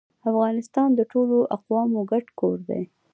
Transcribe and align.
افغانستان 0.29 0.89
د 0.95 1.01
ټولو 1.11 1.37
اقوامو 1.55 1.99
ګډ 2.11 2.25
کور 2.39 2.57
دی 2.69 2.83